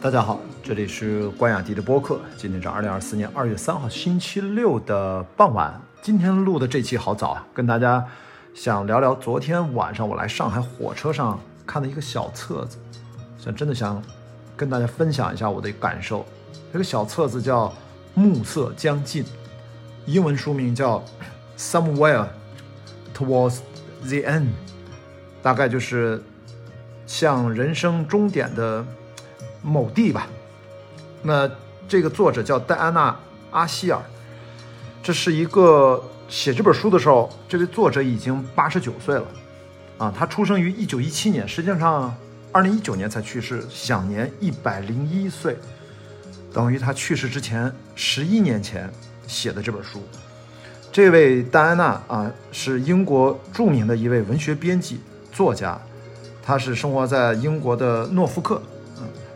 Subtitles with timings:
[0.00, 2.20] 大家好，这里是关雅迪的播客。
[2.36, 5.74] 今天是二零二四年二月三号星期六的傍晚。
[6.00, 8.06] 今天录的这期好早啊，跟大家
[8.54, 12.78] 想聊聊昨天晚上我来上海火车上看的一个小册子，
[13.38, 14.00] 想真的想
[14.56, 16.24] 跟大家分享一下我的感受。
[16.72, 17.66] 这个小册子叫
[18.14, 19.24] 《暮色将近》，
[20.06, 21.00] 英文书名叫
[21.58, 22.28] 《Somewhere
[23.12, 23.58] Towards
[24.02, 24.42] the End》，
[25.42, 26.22] 大概就是
[27.04, 28.86] 向人生终点的
[29.68, 30.26] 某地吧。
[31.22, 31.50] 那
[31.86, 33.10] 这个作者叫戴安娜·
[33.50, 34.00] 阿希尔，
[35.02, 39.24] 这是一个写这本书的时候，这位作者已经八十九岁了。
[39.98, 42.14] 啊，他出生于一九一七年，实际上
[42.52, 45.56] 二零一九年才去世，享年一百零一岁，
[46.52, 48.88] 等于他去世之前十一年前
[49.26, 50.00] 写的这本书。
[50.92, 55.00] 这位戴安娜啊，是英国著名的一位文学编辑、
[55.32, 55.78] 作家，
[56.42, 58.62] 她是生活在英国的诺福克，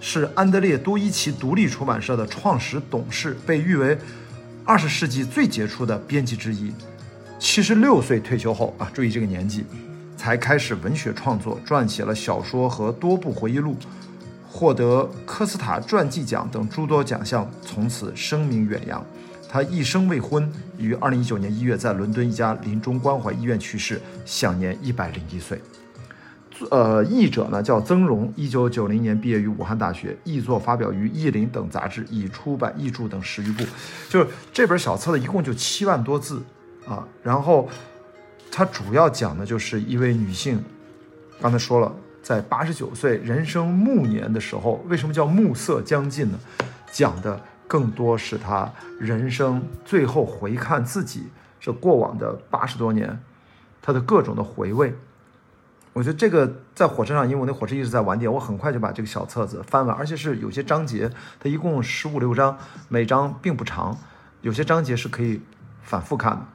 [0.00, 3.96] 是安德烈多伊奇独立出版社的创始董事，被誉为
[4.64, 6.72] 二十世纪最杰出的编辑之一。
[7.38, 9.64] 七十六岁退休后啊，注意这个年纪，
[10.16, 13.76] 才开始文学创作，撰写了小说和多部回忆录，
[14.50, 19.04] 获得科斯塔传记奖等诸多奖项，从此声名远扬。
[19.48, 25.60] 他一生未婚，于二零一九年一月在伦敦一家临终关怀医院去世，享年一百零一岁。
[26.70, 33.64] 呃，译者呢叫曾荣，一九九零年毕业于武汉大学，译作发表于《译林》等杂志，已出版译著等十余部。
[34.08, 36.42] 就是这本小册子一共就七万多字
[36.86, 37.68] 啊，然后
[38.50, 40.62] 它主要讲的就是一位女性，
[41.40, 46.38] 刚才说了，在八十九岁人生暮年的时候，为什么叫暮色将近呢？
[46.90, 47.40] 讲的。
[47.70, 51.28] 更多是他人生最后回看自己
[51.60, 53.16] 这过往的八十多年，
[53.80, 54.92] 他的各种的回味。
[55.92, 62.56] 我觉得这个在火车上，因为我那火车一直在晚点，我很快就把这个小册子翻完，而且是有些章节，它一共十五六章，
[62.88, 63.98] 每章并不长，
[64.42, 65.40] 有些章节是可以
[65.82, 66.46] 反复看的。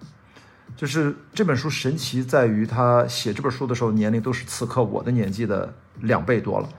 [0.76, 6.70] 就是这本书神奇在于，他写这本书的时候年龄都是此刻我的年纪的两倍多了，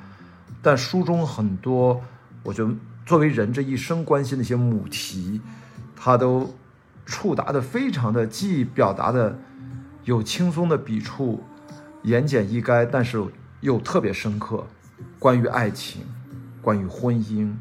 [0.61, 2.03] 但书中很多，
[2.43, 2.71] 我觉得。
[3.06, 5.41] 作为人这一生关心的一些母题，
[5.94, 6.53] 他都
[7.05, 9.38] 触达的非常的，既表达的
[10.03, 11.44] 有轻松的笔触，
[12.06, 13.22] 言简意赅，但是
[13.61, 14.65] 又特别深刻。
[15.19, 16.03] 关于爱情，
[16.62, 17.53] 关于婚姻，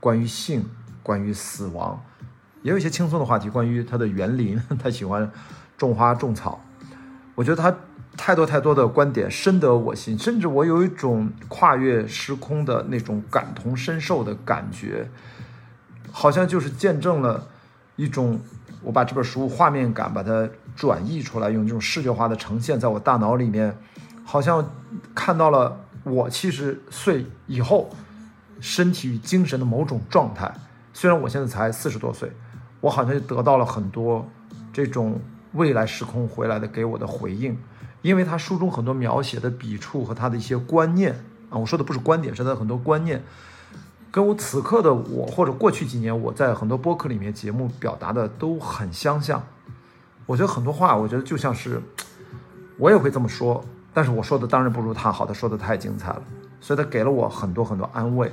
[0.00, 0.64] 关于性，
[1.02, 2.02] 关于死亡，
[2.62, 3.48] 也有一些轻松的话题。
[3.48, 5.30] 关于他的园林， 他喜欢
[5.76, 6.60] 种花种草。
[7.36, 7.72] 我觉得他。
[8.16, 15.08] 太多太多的观点深得我心，甚至我有一种跨越时空的那种感同身受的感觉，
[16.10, 17.48] 好像就是见证了
[17.96, 18.38] 一种
[18.82, 23.74] 我把这本书画面感把它转译出来，用这种视觉化的呈现，在我大脑里面，
[24.30, 24.64] 好像
[25.12, 27.90] 看到了我七十岁以后
[28.60, 30.54] 身体与精神的某种状态。
[30.92, 32.30] 虽然我现在才四十多岁，
[32.80, 34.24] 我好像就得到了很多
[34.72, 35.20] 这种
[35.54, 37.58] 未来时空回来的给我的回应。
[38.02, 41.12] 因为他书中很多描写的笔触和他的一些观念
[41.50, 43.20] 啊，我说的不是观点，是他很多观念，
[44.12, 49.44] 跟我此刻的我或者过去几年我在很多播客里面节目表达的都很相像。
[50.26, 51.82] 我觉得很多话，我觉得就像是
[52.78, 56.22] 我也会这么说，但是我说的当然不如他好，他说的太精彩了，
[56.60, 58.32] 所以他给了我很多很多安慰。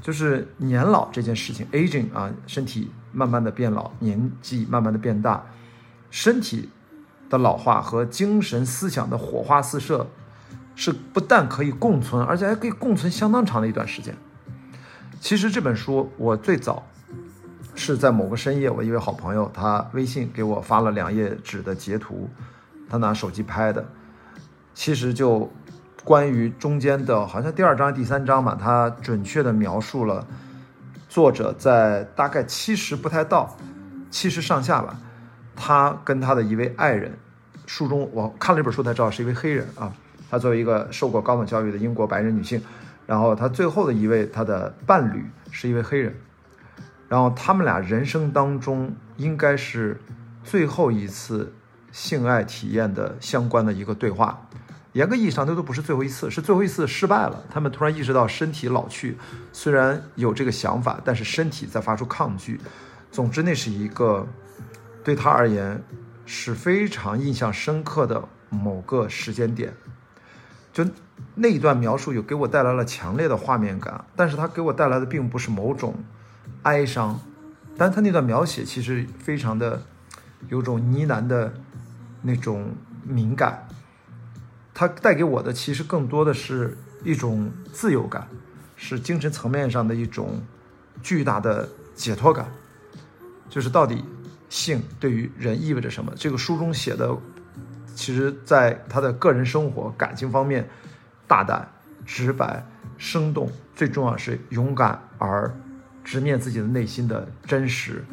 [0.00, 5.44] 就是年老这件事情，aging 啊，身体慢慢的变老，年纪慢慢的变大，
[6.10, 6.70] 身体。
[7.28, 10.06] 的老化和精神思想的火花四射，
[10.76, 14.14] 是不但可以共存，而且还可以共存相当长的一段时间。
[15.20, 16.86] 其实这本书我最早
[17.74, 22.30] 是在某个深夜，我一位好朋友他微信给我发了两页纸的截图，
[22.88, 23.84] 他拿手机拍的。
[24.76, 25.50] 其实就
[26.04, 30.24] 关于中间的，好像第二章、第三章嘛，他准确的描述了
[31.08, 33.56] 作者在大概七十不太到，
[34.10, 35.00] 七十上下吧。
[35.56, 37.18] 他跟他的一位爱人，
[37.64, 39.90] 书中我看了这本书才知道是一位黑人啊。
[40.30, 42.62] 他作为一个受过高等教育的英国白人女性，
[43.06, 46.14] 然后他最后的一位他的伴侣是一位黑人，
[47.08, 49.98] 然后他们俩人生当中应该是
[50.44, 51.54] 最后一次
[51.90, 54.45] 性爱体验的相关的一个对话。
[54.96, 57.44] 严格意义上，那都不是最后一次，是最后一次失败了。
[57.50, 59.18] 他们突然意识到身体老去，
[59.52, 62.58] 虽然有这个想法，但是身体在发出抗拒。
[63.10, 64.26] 总之，那是一个。
[65.04, 65.80] 对他而言
[66.24, 69.72] 是非常印象深刻的某个时间点，
[70.72, 70.84] 就
[71.36, 75.94] 那一段描述有给我带来了强烈的画面感，但是他给我带来的并不是某种
[76.62, 77.20] 哀伤，
[77.76, 79.80] 但他那段描写其实非常的
[80.48, 81.54] 有种呢喃的
[82.22, 83.68] 那种敏感，
[84.78, 88.28] 他带给我的其实更多的是一种自由感，
[88.76, 90.38] 是精神层面上的一种
[91.02, 92.46] 巨大的解脱感，
[93.48, 94.04] 就是到底
[94.50, 96.12] 性对于人意味着什么？
[96.14, 97.16] 这个书中写的，
[97.94, 100.68] 其实在他的个人生活、感情方面，
[101.26, 101.66] 大胆、
[102.04, 102.62] 直白、
[102.98, 105.50] 生动，最重要是勇敢而
[106.04, 108.04] 直面自己的内心的真实。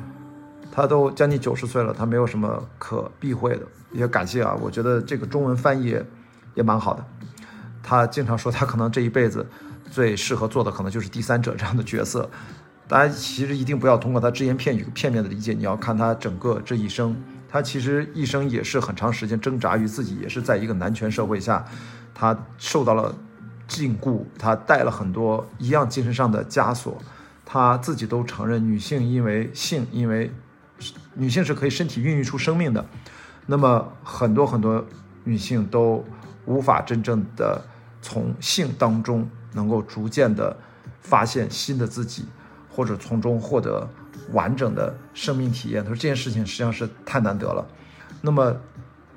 [0.71, 3.63] 他都将近九十岁了，他没有什么可避讳的。
[3.91, 6.01] 也感谢啊，我觉得这个中文翻译
[6.55, 7.05] 也蛮好的。
[7.81, 9.45] 他经常说，他可能这一辈子
[9.91, 12.29] 最适合做的可能就是第三者这样的角色。
[12.87, 17.15] 大家其实一定不要通过他只言片语、片面的理解，你要看他整个这一生。
[17.49, 21.63] 他其实一生也是很长时间挣扎于自己，也是在一个男权社会下，
[22.13, 23.15] 他受到了
[23.67, 27.01] 禁锢，他带了很多一样精神上的枷锁。
[27.45, 30.33] 他自己都承认，女性因为性，因为
[31.13, 32.83] 女性是可以身体孕育出生命的，
[33.45, 34.83] 那么很多很多
[35.23, 36.03] 女性都
[36.45, 37.61] 无法真正的
[38.01, 40.55] 从性当中能够逐渐的
[41.01, 42.25] 发现新的自己，
[42.69, 43.87] 或者从中获得
[44.31, 45.83] 完整的生命体验。
[45.83, 47.65] 他说这件事情实际上是太难得了。
[48.21, 48.55] 那么，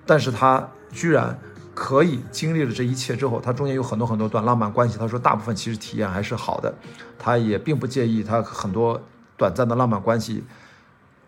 [0.05, 1.38] 但是他居然
[1.75, 4.99] 可以经历了这一切之后，他中间有很多很多段浪漫关系。
[4.99, 6.75] 他说大部分其实体验还是好的，
[7.19, 9.00] 他也并不介意他很多
[9.37, 10.44] 短暂的浪漫关系。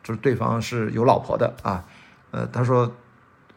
[0.03, 1.85] 就是对方是有老婆的啊，
[2.31, 2.91] 呃，他说，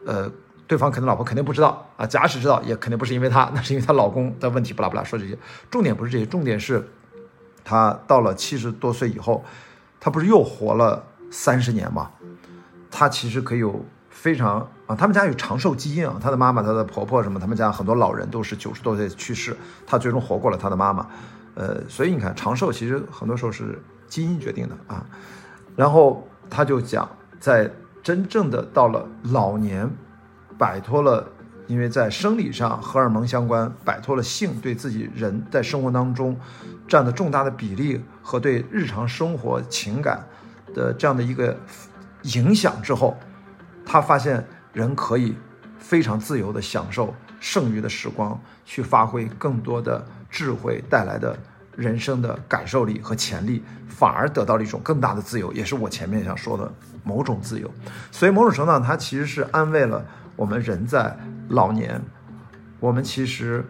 [0.04, 0.30] 呃，
[0.66, 5.36] 对方肯定老婆肯定不知道啊，假使知道也肯定不是因为他， 那是因为她老公的问题，不拉不拉说这些，
[5.70, 6.88] 重点不是这些，重点是，
[7.64, 9.44] 她到了七十多岁以后，
[10.00, 12.10] 她不是又活了三十年吗？
[12.90, 19.56] 她其实可以有非常啊，他们家有长寿基因啊，她的妈妈、她的婆婆什么，他们家很多老人都是九十多岁去世，
[19.86, 21.06] 她最终活过了她的妈妈，
[21.54, 25.04] 呃，所以你看长寿其实很多时候是基因决定的啊，
[25.76, 26.26] 然后。
[26.54, 27.08] 他就讲，
[27.40, 27.70] 在
[28.02, 29.90] 真正的到了老年，
[30.62, 31.26] 摆脱了，
[31.66, 36.38] 因为在生理上荷尔蒙相关，摆脱了性对自己人在生活当中
[36.86, 40.24] 占的重大的比例和对日常生活情感
[40.72, 41.58] 的这样的一个
[42.22, 43.18] 影响之后，
[43.84, 45.34] 他发现人可以
[45.80, 51.36] 非常自由的享受剩余的时光，去发挥更多的智慧带来的。
[51.74, 56.70] 人生的感受力和潜力，反而得到了一种更大的自由，也是我前面想说的
[57.02, 57.70] 某种自由。
[58.10, 60.04] 所以某种程度上，它其实是安慰了
[60.42, 61.16] 我们人在
[61.50, 62.02] 老年，
[62.80, 63.64] 我们其实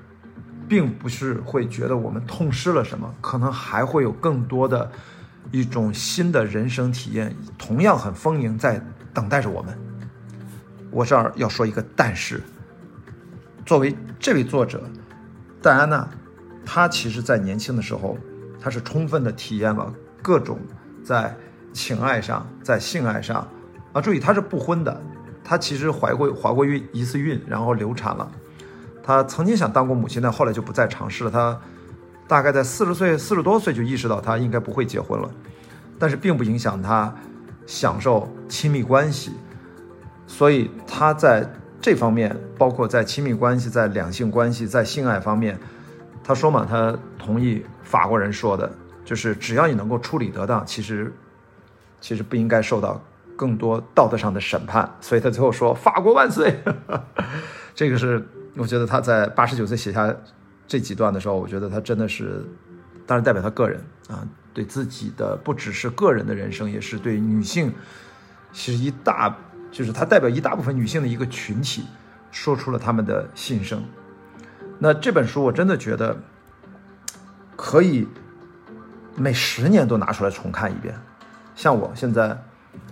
[0.67, 4.91] 并不是会觉得我们痛失了什么，可能还会有更多的
[5.51, 8.83] 一种新的人生体验，同样很丰盈在
[9.13, 9.79] 等待着我们。
[10.91, 12.43] 我这儿要说一个但是，
[13.67, 14.83] 作为这位作者
[15.61, 16.09] 戴安娜。
[16.65, 18.17] 她其实，在年轻的时候，
[18.59, 19.93] 她是充分的体验了
[20.23, 20.59] 各种
[21.05, 21.37] 在
[21.75, 23.47] 情爱上、在性爱上，
[23.93, 25.03] 啊，注意她是不婚的，
[25.45, 28.31] 她其实怀过怀过孕一次孕，然后流产了。
[29.03, 31.31] 她曾经想当过母亲，但后来就不再尝试了。
[31.31, 31.61] 她
[32.29, 35.31] 大概在四十岁、四十多岁就意识到她应该不会结婚了，
[35.99, 37.15] 但是并不影响她
[37.67, 39.33] 享受亲密关系。
[40.27, 41.47] 所以她在
[41.81, 45.59] 这方面，包括在亲密关系、在两性关系、在性爱方面。
[46.25, 48.73] 她说嘛，她同意法国人说的，
[49.05, 51.13] 就是只要你能够处理得当，其实，
[52.01, 53.03] 其实不应该受到
[53.43, 54.89] 更多道德上的审判。
[55.01, 56.63] 所以他最后说“法国万岁”。
[57.75, 58.25] 这个是
[58.57, 60.15] 我觉得他在八十九岁写下
[60.69, 62.45] 这几段的时候，我觉得他真的是，
[63.05, 64.23] 当然代表他个人啊，
[64.55, 67.73] 对自己的不只是个人的人生，也是对女性，
[68.53, 69.37] 其实一大
[69.73, 71.85] 就是他代表一大部分女性的一个群体，
[72.31, 73.83] 说出了他们的心声。
[74.79, 76.17] 那这本书我真的觉得
[77.57, 78.07] 可以
[79.17, 80.95] 每十年都拿出来重看一遍。
[81.55, 82.43] 像我现在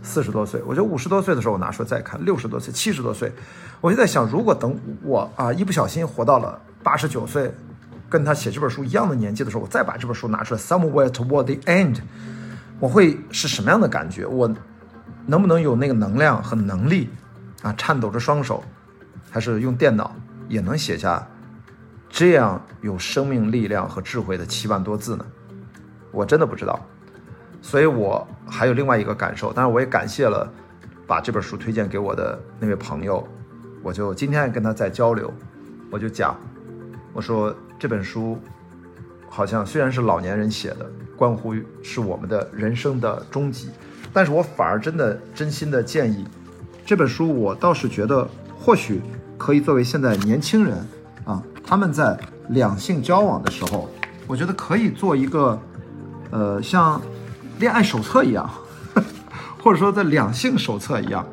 [0.02, 3.32] 四十多岁，我觉得五十多岁的时候我拿出来再看；六十多岁、七十多岁，
[3.80, 7.52] 我就在想，如果等我啊一不小心活到了八十九岁，
[8.08, 11.98] 跟他写这本书一样的年纪的时候，我再把这本书拿出来，Somewhere Toward the End，
[12.78, 14.26] 我会是什么样的感觉？
[14.26, 14.52] 我
[15.26, 17.10] 能不能有那个能量和能力
[17.62, 17.72] 啊？
[17.74, 18.64] 颤抖着双手，
[19.30, 20.14] 还是用电脑
[20.48, 21.26] 也能写下？
[22.08, 25.24] 这样有生命力量和智慧的七万多字呢，
[26.10, 26.80] 我真的不知道，
[27.62, 30.50] 所以我还有另外一个感受，当然我也感谢了
[31.06, 33.26] 把这本书推荐给我的那位朋友，
[33.82, 35.32] 我就今天跟他在交流，
[35.90, 36.36] 我就讲，
[37.12, 38.38] 我说这本书
[39.28, 43.70] 好像虽然是老年人写的，关乎是我们的人生的终极，
[44.12, 46.26] 但是我反而真的真心的建议，
[46.84, 49.00] 这本书我倒是觉得或许
[49.36, 50.86] 可以作为现在年轻人。
[51.26, 53.90] 啊，他们在两性交往的时候，
[54.26, 55.56] 我觉得可以做一个，
[56.30, 57.00] 呃，像
[57.60, 58.50] 恋爱手册一样，
[59.62, 61.26] 或者说在两性手册一样，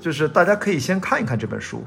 [0.00, 1.84] 就是大家可以先看一看这本书，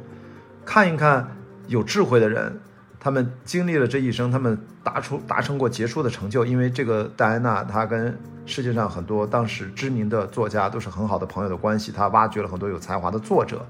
[0.64, 1.36] 看一看
[1.66, 2.60] 有智慧的人
[3.00, 6.46] 他们经历了这一生，他们达出达成过杰出的成就。
[6.46, 13.66] 因为这个戴安娜，她跟世界上很多当时知名的作家都是很好的朋友的关系，她挖掘了很多有才华的作者。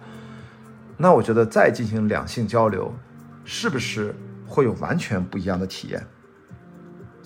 [0.98, 2.94] 那我觉得再进行两性交流，
[3.46, 4.14] 是不是
[4.46, 6.06] 会有完全不一样的体验？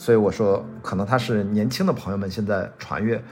[0.02, 3.24] 所以我说，可能他是年轻的朋友们现在传阅，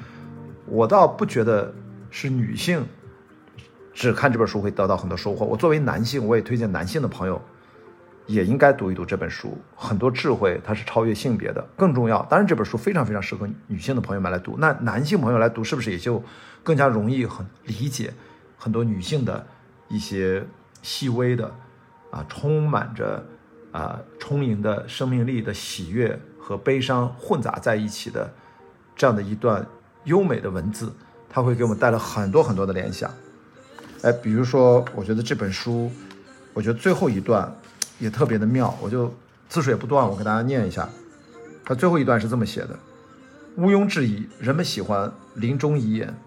[0.67, 1.73] 我倒不觉得
[2.11, 2.85] 是女性
[3.91, 5.47] 只看这本书会得到很多收获。
[5.47, 7.41] 我作为男性，我也推荐男性的朋友。
[8.27, 11.67] 也应该读一读这本书，很多智慧它是超越性别的。
[11.75, 14.55] 更重要，当然这本书非常非常适合女性的朋友们来读。
[14.59, 16.23] 那男性朋友来读是不是也就
[16.61, 18.13] 更加容易很理解
[18.55, 19.43] 很多女性的
[19.87, 20.45] 一些
[20.83, 21.51] 细微的
[22.11, 23.25] 啊，充满着
[23.71, 28.33] 啊充盈的生命力的喜悦和悲伤混杂在一起的
[28.95, 29.63] 这样的一段
[30.05, 30.91] 优美的文字，
[31.29, 33.13] 它会给我们带来很多很多的联想。
[34.01, 35.91] 哎，比如说，我觉得这本书，
[36.55, 37.55] 我觉得最后一段。
[37.99, 39.13] 也特别的妙，我就
[39.49, 40.87] 字数也不断，我给大家念一下。
[41.65, 42.69] 他最后一段是这么写的：
[43.57, 46.17] 毋庸置疑，人们喜欢临终遗言，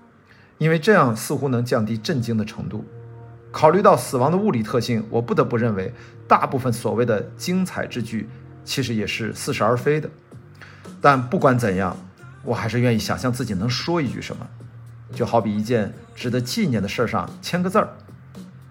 [0.59, 2.85] 因为这样似乎能降低震惊的程度。
[3.51, 5.95] 考虑到死亡的物理特性，我不得不认为，
[6.29, 8.29] 大部分所谓的精彩之句，
[8.65, 10.09] 其实也是似是而非的。
[11.01, 11.97] 但不管怎样，
[12.43, 14.47] 我还是愿意想象自己能说一句什么，
[15.15, 17.89] 就好比一件值得纪念的事儿上签个字儿。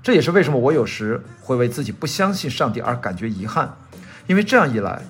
[0.04, 3.78] 这也是为什么我有时会为自己不相信上帝而感觉遗憾，
[4.28, 5.02] 因为这样一来，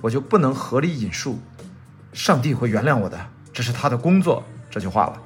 [0.00, 1.38] 我就不能合理引述
[2.12, 3.18] “上帝会原谅我的，
[3.52, 5.22] 这是他的工作”这句话了。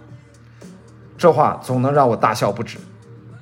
[1.19, 2.79] 这话总能让我大笑不止。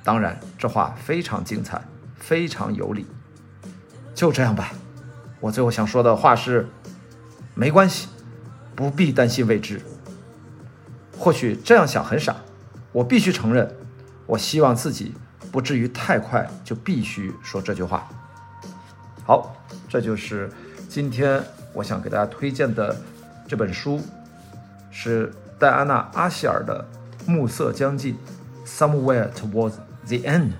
[0.03, 1.81] 当然，这话非常精彩，
[2.17, 3.05] 非常有理。
[4.13, 4.73] 就这样吧。
[5.39, 6.67] 我最后想说的话是：
[7.55, 8.07] 没关系，
[8.75, 9.81] 不必担心未知。
[11.17, 12.35] 或许这样想很傻，
[12.91, 13.75] 我必须承认，
[14.25, 15.13] 我希望自己。
[15.51, 18.07] 不至于太快就必须说这句话。
[19.25, 19.55] 好，
[19.87, 20.47] 这就是
[20.87, 21.43] 今天
[21.73, 22.95] 我想给大家推荐的
[23.47, 23.99] 这本书，
[24.91, 26.87] 是戴安娜·阿希尔的
[27.31, 28.15] 《暮色将近》
[28.67, 30.51] （Somewhere Towards the End）。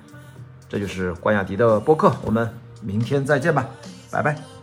[0.67, 3.67] 这就是关雅迪的播客，我们明天再见吧，
[4.09, 4.58] 拜拜。